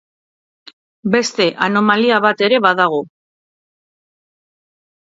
[1.17, 3.05] Beste anomalia bat ere badago.